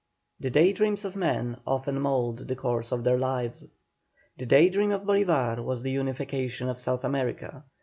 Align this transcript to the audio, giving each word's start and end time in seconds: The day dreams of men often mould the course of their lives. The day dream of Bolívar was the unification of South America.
The 0.39 0.49
day 0.49 0.73
dreams 0.73 1.05
of 1.05 1.15
men 1.15 1.57
often 1.67 1.99
mould 2.01 2.47
the 2.47 2.55
course 2.55 2.91
of 2.91 3.03
their 3.03 3.19
lives. 3.19 3.67
The 4.39 4.47
day 4.47 4.67
dream 4.67 4.89
of 4.89 5.03
Bolívar 5.03 5.63
was 5.63 5.83
the 5.83 5.91
unification 5.91 6.69
of 6.69 6.79
South 6.79 7.03
America. 7.03 7.63